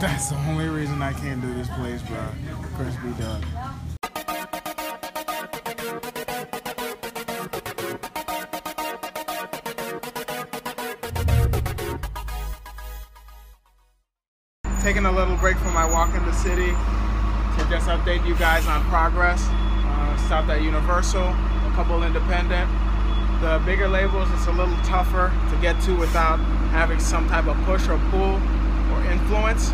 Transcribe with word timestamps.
That's 0.00 0.28
the 0.28 0.36
only 0.48 0.68
reason 0.68 1.00
I 1.00 1.12
can't 1.14 1.40
do 1.40 1.54
this 1.54 1.68
place, 1.68 2.02
bro. 2.02 2.18
Crispy 2.76 3.12
duck. 3.18 3.42
Taking 14.82 15.06
a 15.06 15.12
little 15.12 15.36
break 15.36 15.56
from 15.56 15.72
my 15.72 15.90
walk 15.90 16.14
in 16.14 16.22
the 16.26 16.32
city 16.32 16.66
to 16.66 17.66
just 17.70 17.88
update 17.88 18.26
you 18.26 18.36
guys 18.36 18.66
on 18.66 18.84
progress. 18.90 19.40
Uh, 19.48 20.16
stopped 20.26 20.50
at 20.50 20.60
Universal, 20.60 21.22
a 21.22 21.72
couple 21.74 22.02
independent. 22.02 22.68
The 23.42 23.60
bigger 23.66 23.88
labels, 23.88 24.28
it's 24.34 24.46
a 24.46 24.52
little 24.52 24.76
tougher 24.84 25.32
to 25.50 25.56
get 25.60 25.80
to 25.82 25.96
without 25.96 26.36
having 26.70 27.00
some 27.00 27.28
type 27.28 27.48
of 27.48 27.56
push 27.64 27.88
or 27.88 27.98
pull 28.12 28.40
or 28.92 29.10
influence. 29.10 29.72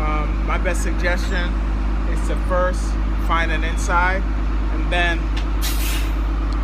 Um, 0.00 0.46
my 0.46 0.56
best 0.56 0.82
suggestion 0.82 1.52
is 2.08 2.28
to 2.28 2.36
first 2.48 2.82
find 3.28 3.52
an 3.52 3.64
inside 3.64 4.22
and 4.72 4.90
then 4.90 5.18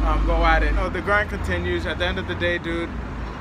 um, 0.06 0.24
go 0.24 0.42
at 0.42 0.62
it. 0.62 0.74
the 0.94 1.02
grind 1.02 1.28
continues. 1.28 1.84
At 1.84 1.98
the 1.98 2.06
end 2.06 2.18
of 2.18 2.26
the 2.28 2.34
day, 2.36 2.56
dude, 2.56 2.88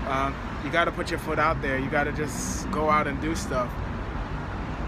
um, 0.09 0.35
you 0.65 0.69
got 0.69 0.83
to 0.83 0.91
put 0.91 1.09
your 1.09 1.19
foot 1.19 1.39
out 1.39 1.61
there. 1.61 1.79
You 1.79 1.89
got 1.89 2.03
to 2.03 2.11
just 2.11 2.69
go 2.71 2.89
out 2.89 3.07
and 3.07 3.21
do 3.21 3.35
stuff. 3.35 3.71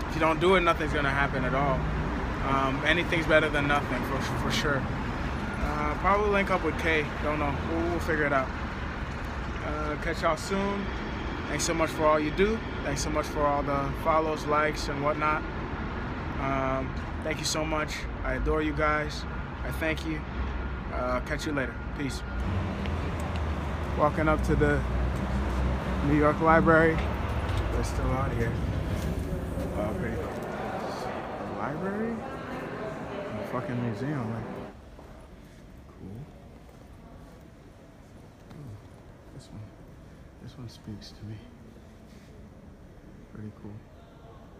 If 0.10 0.14
you 0.14 0.20
don't 0.20 0.42
do 0.42 0.56
it, 0.56 0.62
nothing's 0.62 0.92
gonna 0.92 1.10
happen 1.10 1.46
at 1.46 1.56
all. 1.56 1.80
Um, 2.52 2.84
anything's 2.86 3.28
better 3.28 3.50
than 3.50 3.66
nothing 3.66 4.04
for 4.10 4.20
for 4.42 4.52
sure. 4.52 4.84
Uh, 5.88 5.94
probably 6.00 6.30
link 6.32 6.52
up 6.52 6.64
with 6.66 6.78
Kay. 6.80 7.06
Don't 7.24 7.40
know. 7.40 7.56
We'll, 7.72 7.92
we'll 7.92 8.00
figure 8.00 8.26
it 8.26 8.34
out. 8.34 8.50
Uh, 9.66 9.96
catch 10.04 10.22
y'all 10.22 10.36
soon. 10.36 10.86
Thanks 11.48 11.64
so 11.64 11.74
much 11.74 11.90
for 11.92 12.06
all 12.06 12.20
you 12.20 12.32
do. 12.32 12.60
Thanks 12.84 13.02
so 13.02 13.10
much 13.10 13.26
for 13.28 13.42
all 13.42 13.64
the 13.64 13.90
follows, 14.04 14.46
likes, 14.46 14.90
and 14.90 15.02
whatnot. 15.02 15.42
Um, 16.42 16.94
thank 17.24 17.40
you 17.40 17.46
so 17.46 17.64
much. 17.64 17.96
I 18.26 18.34
adore 18.34 18.62
you 18.62 18.74
guys. 18.74 19.24
I 19.64 19.72
thank 19.72 20.06
you. 20.06 20.20
Uh, 20.94 21.22
catch 21.22 21.46
you 21.46 21.54
later. 21.54 21.74
Peace. 21.98 22.22
Walking 23.98 24.28
up 24.28 24.44
to 24.44 24.56
the 24.56 24.82
New 26.08 26.18
York 26.18 26.42
Library. 26.42 26.98
They're 27.72 27.84
still 27.86 28.12
out 28.12 28.32
here. 28.34 28.52
Cool. 29.76 29.86
Library? 31.58 32.16
A 33.42 33.48
fucking 33.54 33.82
museum, 33.84 34.34
like. 34.34 34.44
Cool. 35.88 36.10
Ooh, 39.36 39.37
this 39.48 39.54
one. 39.54 39.62
This 40.44 40.58
one 40.58 40.70
speaks 40.70 41.12
to 41.12 41.24
me. 41.26 41.36
Pretty 43.34 43.52
cool. 43.62 43.72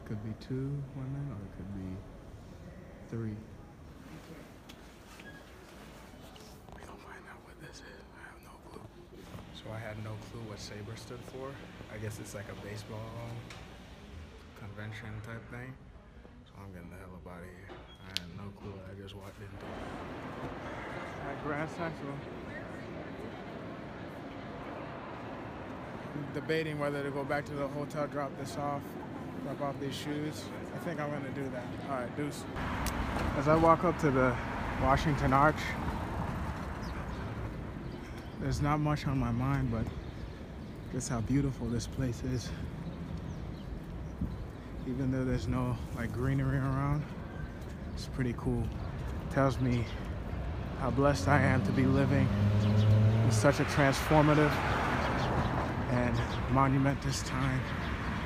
Could 0.06 0.24
be 0.24 0.34
two 0.40 0.72
women 0.96 1.28
or 1.32 1.40
it 1.44 1.52
could 1.58 1.74
be 1.76 1.92
three. 3.10 3.36
We 6.74 6.80
gonna 6.80 7.04
find 7.04 7.24
out 7.28 7.42
what 7.44 7.60
this 7.60 7.84
is. 7.84 8.04
I 8.16 8.24
have 8.32 8.40
no 8.44 8.56
clue. 8.72 8.88
So 9.56 9.72
I 9.74 9.80
had 9.80 9.98
no 10.04 10.16
clue 10.32 10.42
what 10.48 10.60
SABR 10.60 10.98
stood 10.98 11.20
for. 11.36 11.52
I 11.94 11.98
guess 11.98 12.20
it's 12.20 12.36
like 12.36 12.48
a 12.48 12.56
baseball 12.66 13.12
convention 14.60 15.10
type 15.26 15.44
thing. 15.52 15.74
So 16.46 16.54
I'm 16.64 16.72
getting 16.72 16.90
the 16.90 16.98
hell 16.98 17.20
up 17.20 17.28
out 17.28 17.44
of 17.44 17.50
here. 17.52 17.72
I 17.76 18.10
had 18.22 18.30
no 18.38 18.48
clue. 18.62 18.76
I 18.88 18.96
just 18.96 19.16
walked 19.16 19.40
into 19.42 19.68
at 21.28 21.44
Grand 21.44 21.70
Central. 21.76 22.16
Debating 26.34 26.80
whether 26.80 27.04
to 27.04 27.12
go 27.12 27.24
back 27.24 27.46
to 27.46 27.54
the 27.54 27.68
hotel, 27.68 28.08
drop 28.08 28.32
this 28.40 28.56
off, 28.58 28.82
drop 29.44 29.62
off 29.62 29.80
these 29.80 29.96
shoes. 29.96 30.46
I 30.76 30.78
think 30.80 31.00
I'm 31.00 31.10
gonna 31.10 31.30
do 31.32 31.50
that. 31.50 31.64
All 31.90 32.02
right, 32.02 32.18
deuce. 32.18 32.44
As 33.38 33.48
I 33.48 33.56
walk 33.56 33.84
up 33.84 33.98
to 34.00 34.12
the 34.12 34.36
Washington 34.82 35.34
Arch, 35.34 35.60
there's 38.40 38.62
not 38.62 38.80
much 38.80 39.08
on 39.08 39.18
my 39.18 39.32
mind, 39.32 39.72
but 39.72 39.86
just 40.94 41.10
how 41.10 41.22
beautiful 41.22 41.68
this 41.68 41.88
place 41.88 42.24
is 42.24 42.50
even 44.88 45.12
though 45.12 45.26
there's 45.26 45.48
no 45.48 45.76
like 45.98 46.12
greenery 46.14 46.58
around 46.58 47.04
it's 47.94 48.08
pretty 48.08 48.34
cool 48.38 48.64
tells 49.32 49.60
me 49.60 49.84
how 50.80 50.90
blessed 50.90 51.28
I 51.28 51.42
am 51.42 51.66
to 51.66 51.72
be 51.72 51.86
living 51.86 52.28
in 53.26 53.32
such 53.32 53.60
a 53.60 53.66
transformative 53.66 54.52
and 55.92 56.20
monumentous 56.52 57.22
time 57.24 57.62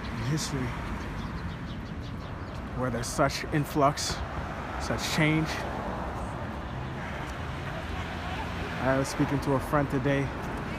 in 0.03 0.17
history 0.31 0.67
where 2.77 2.89
there's 2.89 3.07
such 3.07 3.43
influx 3.53 4.15
such 4.79 5.11
change 5.15 5.47
I 8.81 8.97
was 8.97 9.07
speaking 9.07 9.39
to 9.41 9.53
a 9.53 9.59
friend 9.59 9.87
today 9.91 10.27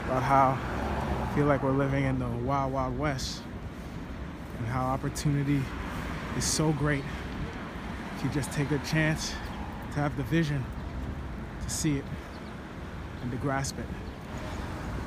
about 0.05 0.23
how 0.23 0.57
I 0.59 1.35
feel 1.35 1.45
like 1.45 1.63
we're 1.63 1.71
living 1.71 2.03
in 2.03 2.19
the 2.19 2.27
wild 2.27 2.73
wild 2.73 2.99
west 2.99 3.41
and 4.57 4.67
how 4.67 4.83
opportunity 4.83 5.61
is 6.37 6.43
so 6.43 6.73
great 6.73 7.03
if 8.17 8.23
you 8.23 8.29
just 8.29 8.51
take 8.51 8.71
a 8.71 8.79
chance 8.79 9.33
to 9.93 9.99
have 9.99 10.17
the 10.17 10.23
vision 10.23 10.65
to 11.61 11.69
see 11.69 11.97
it 11.97 12.05
and 13.21 13.31
to 13.31 13.37
grasp 13.37 13.79
it. 13.79 14.12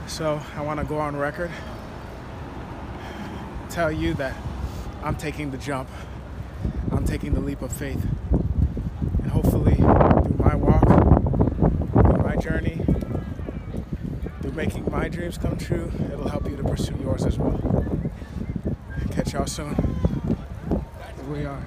So 0.08 0.40
I 0.54 0.62
want 0.62 0.80
to 0.80 0.86
go 0.86 0.98
on 0.98 1.16
record, 1.16 1.50
tell 3.68 3.92
you 3.92 4.14
that 4.14 4.34
I'm 5.02 5.16
taking 5.16 5.50
the 5.50 5.58
jump, 5.58 5.90
I'm 6.90 7.04
taking 7.04 7.34
the 7.34 7.40
leap 7.40 7.60
of 7.60 7.70
faith, 7.70 8.02
and 9.18 9.30
hopefully 9.30 9.74
through 9.74 10.36
my 10.38 10.54
walk, 10.54 10.86
through 10.86 12.22
my 12.22 12.36
journey, 12.36 12.80
through 14.40 14.52
making 14.52 14.90
my 14.90 15.08
dreams 15.08 15.36
come 15.36 15.58
true, 15.58 15.92
it'll 16.12 16.28
help 16.28 16.48
you 16.48 16.56
to 16.56 16.64
pursue 16.64 16.96
yours 17.02 17.26
as 17.26 17.36
well. 17.36 17.60
Catch 19.10 19.34
y'all 19.34 19.46
soon. 19.46 19.74
Here 19.74 21.24
we 21.28 21.44
are. 21.44 21.62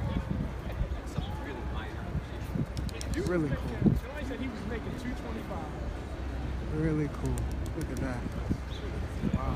Really 3.27 3.49
cool. 3.49 3.91
Really 6.75 7.09
cool. 7.21 7.35
Look 7.77 7.91
at 7.91 7.97
that. 7.97 8.28
Wow. 9.35 9.55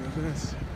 Look 0.00 0.16
at 0.16 0.34
this. 0.34 0.67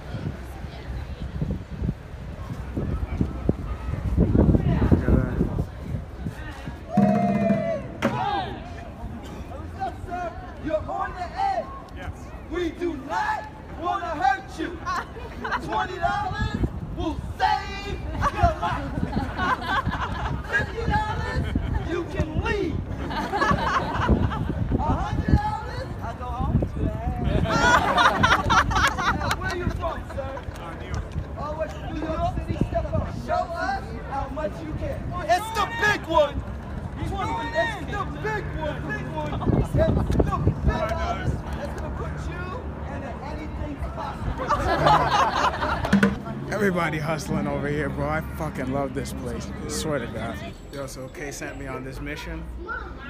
Everybody 46.62 46.98
hustling 46.98 47.48
over 47.48 47.66
here, 47.66 47.88
bro. 47.88 48.09
I 48.09 48.20
fucking 48.36 48.72
love 48.72 48.94
this 48.94 49.12
place. 49.14 49.50
I 49.64 49.68
swear 49.68 49.98
to 49.98 50.06
God. 50.06 50.38
Yo, 50.72 50.86
so 50.86 51.09
Kay 51.09 51.32
sent 51.32 51.59
me 51.59 51.66
on 51.66 51.82
this 51.82 52.00
mission. 52.00 52.44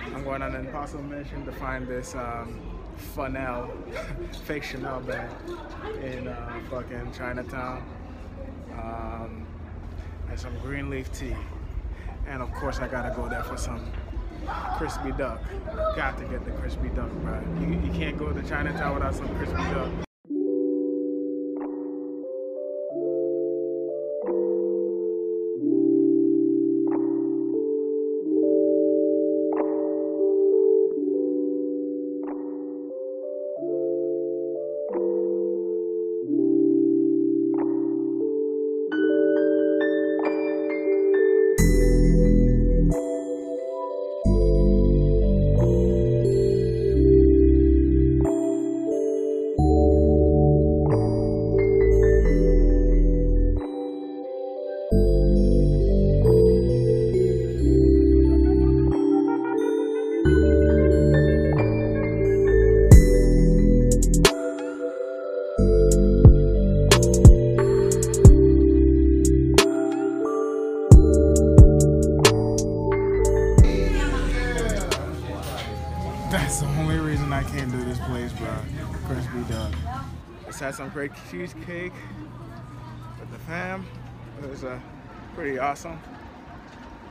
I'm 0.06 0.24
going 0.24 0.40
on 0.40 0.54
an 0.54 0.64
impossible 0.64 1.02
mission 1.02 1.44
to 1.44 1.52
find 1.52 1.86
this 1.86 2.14
um, 2.14 2.62
Funel, 3.14 3.70
fake 4.46 4.62
Chanel 4.62 5.00
bag 5.00 5.28
in 6.02 6.28
uh, 6.28 6.60
fucking 6.70 7.12
Chinatown. 7.12 7.84
Um, 8.72 9.46
and 10.30 10.40
some 10.40 10.58
green 10.60 10.88
leaf 10.88 11.12
tea. 11.12 11.36
And 12.26 12.40
of 12.40 12.50
course, 12.54 12.78
I 12.78 12.88
gotta 12.88 13.14
go 13.14 13.28
there 13.28 13.44
for 13.44 13.58
some 13.58 13.84
crispy 14.78 15.12
duck. 15.12 15.42
Got 15.94 16.16
to 16.16 16.24
get 16.24 16.46
the 16.46 16.52
crispy 16.52 16.88
duck, 16.88 17.10
bro. 17.20 17.38
You, 17.60 17.78
you 17.84 17.92
can't 17.92 18.16
go 18.16 18.32
to 18.32 18.42
Chinatown 18.48 18.94
without 18.94 19.14
some 19.14 19.28
crispy 19.36 19.62
duck. 19.74 19.90
Just 80.46 80.60
had 80.60 80.74
some 80.74 80.90
great 80.90 81.12
cheesecake 81.30 81.94
with 83.18 83.30
the 83.30 83.38
fam. 83.46 83.86
It 84.42 84.50
was 84.50 84.64
uh, 84.64 84.78
pretty 85.34 85.58
awesome. 85.58 85.98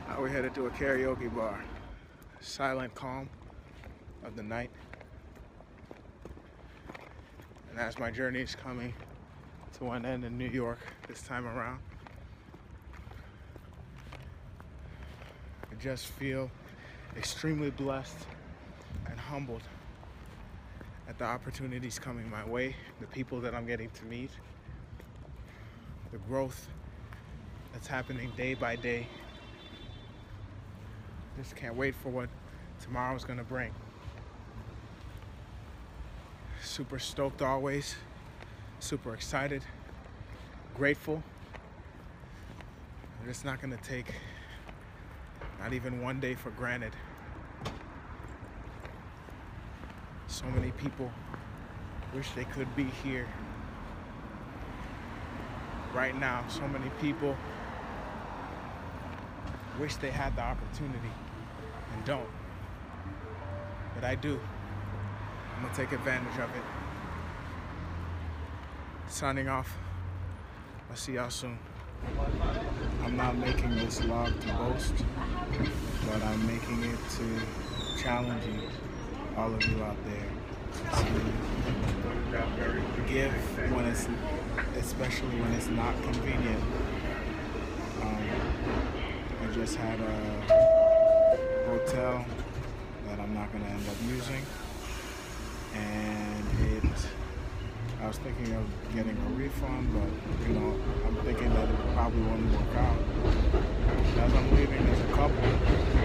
Now 0.08 0.20
we're 0.20 0.28
headed 0.28 0.54
to 0.54 0.66
a 0.66 0.70
karaoke 0.70 1.34
bar. 1.34 1.60
Silent 2.40 2.94
calm 2.94 3.28
of 4.24 4.36
the 4.36 4.42
night. 4.42 4.70
And 7.70 7.80
as 7.80 7.98
my 7.98 8.10
journey 8.10 8.40
is 8.40 8.54
coming 8.54 8.94
to 9.78 9.90
an 9.90 10.04
end 10.04 10.24
in 10.24 10.38
New 10.38 10.48
York 10.48 10.78
this 11.08 11.22
time 11.22 11.46
around, 11.46 11.80
I 15.70 15.74
just 15.80 16.06
feel 16.06 16.50
extremely 17.16 17.70
blessed 17.70 18.18
and 19.10 19.18
humbled 19.18 19.62
at 21.12 21.18
the 21.18 21.24
opportunities 21.26 21.98
coming 21.98 22.30
my 22.30 22.42
way, 22.46 22.74
the 22.98 23.06
people 23.08 23.38
that 23.38 23.54
I'm 23.54 23.66
getting 23.66 23.90
to 23.90 24.04
meet, 24.06 24.30
the 26.10 26.16
growth 26.16 26.68
that's 27.70 27.86
happening 27.86 28.32
day 28.34 28.54
by 28.54 28.76
day. 28.76 29.06
Just 31.36 31.54
can't 31.54 31.76
wait 31.76 31.94
for 31.94 32.08
what 32.08 32.30
tomorrow's 32.80 33.24
gonna 33.24 33.44
bring. 33.44 33.72
Super 36.62 36.98
stoked 36.98 37.42
always, 37.42 37.94
super 38.80 39.12
excited, 39.12 39.62
grateful. 40.74 41.22
I'm 43.20 43.28
just 43.28 43.44
not 43.44 43.60
gonna 43.60 43.76
take 43.82 44.14
not 45.60 45.74
even 45.74 46.00
one 46.00 46.20
day 46.20 46.32
for 46.32 46.48
granted. 46.52 46.94
So 50.32 50.46
many 50.46 50.70
people 50.70 51.10
wish 52.14 52.30
they 52.30 52.44
could 52.44 52.74
be 52.74 52.84
here 52.84 53.28
right 55.92 56.18
now. 56.18 56.42
So 56.48 56.66
many 56.68 56.88
people 57.02 57.36
wish 59.78 59.96
they 59.96 60.10
had 60.10 60.34
the 60.34 60.40
opportunity 60.40 61.12
and 61.92 62.04
don't. 62.06 62.30
But 63.94 64.04
I 64.04 64.14
do. 64.14 64.40
I'm 65.54 65.64
gonna 65.64 65.74
take 65.74 65.92
advantage 65.92 66.38
of 66.38 66.48
it. 66.56 66.64
Signing 69.08 69.48
off. 69.48 69.76
I'll 70.88 70.96
see 70.96 71.12
y'all 71.12 71.28
soon. 71.28 71.58
I'm 73.04 73.18
not 73.18 73.36
making 73.36 73.74
this 73.74 74.00
vlog 74.00 74.40
to 74.40 74.52
boast, 74.54 74.94
but 76.08 76.22
I'm 76.22 76.46
making 76.46 76.84
it 76.84 76.98
to 77.18 78.02
challenge 78.02 78.44
you, 78.46 78.62
all 79.36 79.54
of 79.54 79.64
you 79.64 79.82
out 79.82 79.96
there, 80.04 80.28
to 82.96 83.12
give 83.12 83.32
when 83.72 83.84
it's, 83.86 84.08
especially 84.78 85.40
when 85.40 85.52
it's 85.52 85.68
not 85.68 85.94
convenient. 86.02 86.62
Um, 88.02 88.18
I 89.42 89.54
just 89.54 89.76
had 89.76 90.00
a 90.00 91.66
hotel 91.66 92.24
that 93.08 93.20
I'm 93.20 93.34
not 93.34 93.50
going 93.52 93.64
to 93.64 93.70
end 93.70 93.88
up 93.88 93.96
using, 94.08 94.42
and 95.74 96.46
it 96.74 96.84
I 98.02 98.08
was 98.08 98.18
thinking 98.18 98.52
of 98.54 98.64
getting 98.94 99.16
a 99.16 99.30
refund, 99.38 99.92
but 99.94 100.48
you 100.48 100.54
know, 100.54 100.74
I'm 101.06 101.16
thinking 101.24 101.54
that 101.54 101.68
it 101.68 101.94
probably 101.94 102.22
won't 102.22 102.50
work 102.50 102.76
out. 102.76 102.98
As 104.18 104.34
I'm 104.34 104.56
leaving, 104.56 104.84
there's 104.84 105.00
a 105.00 105.12
couple 105.14 106.01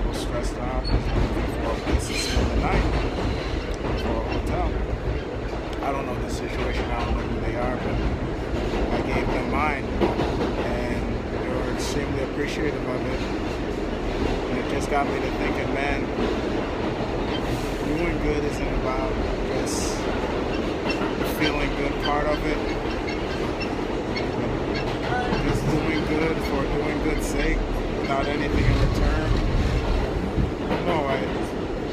little 0.00 0.14
stressed 0.14 0.56
out, 0.56 0.82
a 0.82 1.74
place 1.84 2.08
to 2.08 2.14
spend 2.14 2.50
the 2.52 2.56
night 2.56 2.82
for 4.00 4.16
a 4.16 4.24
hotel. 4.32 4.72
I 5.82 5.92
don't 5.92 6.06
know 6.06 6.14
the 6.22 6.30
situation, 6.30 6.84
I 6.90 7.04
don't 7.04 7.16
know 7.18 7.26
who 7.26 7.40
they 7.40 7.56
are, 7.56 7.76
but 7.76 7.94
I 8.96 9.00
gave 9.12 9.26
them 9.26 9.50
mine, 9.50 9.84
and 9.84 11.02
they 11.34 11.48
were 11.48 11.74
extremely 11.74 12.22
appreciative 12.22 12.88
of 12.88 13.06
it. 13.12 13.20
And 14.48 14.58
it 14.58 14.70
just 14.70 14.90
got 14.90 15.06
me 15.06 15.20
to 15.20 15.30
thinking, 15.36 15.74
man, 15.74 16.00
doing 17.84 18.16
good 18.22 18.42
isn't 18.42 18.74
about 18.80 19.12
just 19.52 19.96
feeling 21.36 21.68
good 21.76 21.92
part 22.04 22.26
of 22.26 22.38
it. 22.46 22.58
Just 25.44 25.62
doing 25.66 26.04
good 26.06 26.36
for 26.48 26.62
doing 26.62 27.02
good's 27.02 27.26
sake 27.26 27.58
without 28.00 28.26
anything 28.26 28.64
in 28.64 28.88
return. 28.88 29.59
No, 30.86 31.06
I 31.06 31.18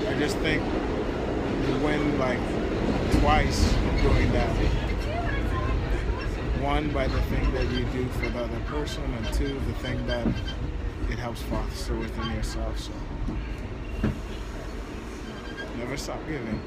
I 0.10 0.14
just 0.18 0.38
think 0.38 0.64
you 0.64 1.86
win 1.86 2.18
like 2.18 2.40
twice 3.20 3.74
doing 4.02 4.32
that. 4.32 4.50
One 6.62 6.90
by 6.92 7.08
the 7.08 7.22
thing 7.24 7.52
that 7.54 7.70
you 7.72 7.86
do 7.86 8.08
for 8.10 8.30
the 8.30 8.44
other 8.44 8.60
person, 8.62 9.04
and 9.04 9.34
two 9.34 9.60
the 9.68 9.74
thing 9.76 10.06
that 10.08 10.28
it 11.10 11.20
helps 11.20 11.42
foster 11.44 11.96
within 11.96 12.32
yourself. 12.32 12.80
So 12.80 12.92
never 15.78 15.98
stop 15.98 16.20
giving. 16.28 16.62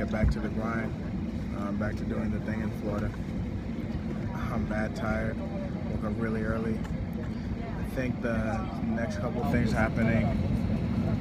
Get 0.00 0.10
back 0.10 0.30
to 0.30 0.40
the 0.40 0.48
grind. 0.48 0.90
Uh, 1.58 1.72
back 1.72 1.94
to 1.94 2.04
doing 2.04 2.30
the 2.30 2.40
thing 2.50 2.62
in 2.62 2.70
Florida. 2.80 3.10
I'm 4.50 4.64
bad 4.64 4.96
tired. 4.96 5.36
Woke 5.90 6.04
up 6.04 6.12
really 6.16 6.42
early. 6.42 6.78
I 7.78 7.94
think 7.94 8.22
the 8.22 8.58
next 8.86 9.18
couple 9.18 9.44
things 9.52 9.72
happening. 9.72 10.22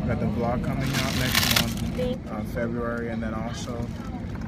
Got 0.08 0.22
the 0.22 0.28
vlog 0.28 0.64
coming 0.64 0.90
out 0.94 1.16
next 1.18 1.62
month, 1.62 2.32
uh, 2.32 2.42
February, 2.56 3.10
and 3.10 3.22
then 3.22 3.34
also 3.34 3.86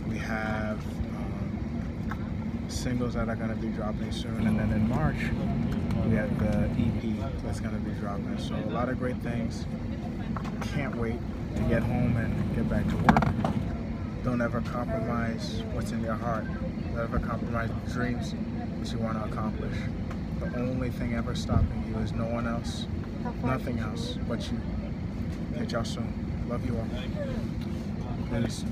we 0.07 0.17
have 0.17 0.79
um, 1.17 2.65
singles 2.69 3.15
that 3.15 3.27
are 3.27 3.35
gonna 3.35 3.55
be 3.55 3.67
dropping 3.67 4.13
soon, 4.13 4.47
and 4.47 4.57
then 4.57 4.71
in 4.71 4.87
March 4.87 5.25
we 6.05 6.15
have 6.15 6.39
the 6.39 6.69
EP 6.81 7.43
that's 7.43 7.59
gonna 7.59 7.79
be 7.79 7.91
dropping. 7.99 8.37
So 8.39 8.55
a 8.55 8.71
lot 8.71 8.87
of 8.87 8.97
great 8.97 9.17
things. 9.17 9.65
Can't 10.73 10.95
wait 10.95 11.19
to 11.57 11.63
get 11.63 11.83
home 11.83 12.15
and 12.15 12.55
get 12.55 12.69
back 12.69 12.87
to 12.87 12.95
work. 12.95 13.60
Don't 14.23 14.39
ever 14.39 14.61
compromise 14.61 15.63
what's 15.73 15.91
in 15.91 16.03
your 16.03 16.13
heart. 16.13 16.45
Don't 16.45 16.99
ever 16.99 17.17
compromise 17.19 17.69
the 17.85 17.91
dreams 17.91 18.35
that 18.79 18.91
you 18.91 18.99
want 18.99 19.17
to 19.17 19.31
accomplish. 19.31 19.75
The 20.39 20.59
only 20.59 20.91
thing 20.91 21.15
ever 21.15 21.33
stopping 21.33 21.83
you 21.89 21.97
is 22.03 22.11
no 22.11 22.25
one 22.25 22.47
else, 22.47 22.85
nothing 23.43 23.79
else 23.79 24.17
but 24.27 24.51
you. 24.51 24.59
Catch 25.55 25.71
y'all 25.71 25.83
soon. 25.83 26.13
Love 26.47 26.65
you 26.65 26.77
all. 26.77 26.87
Peace. 28.29 28.63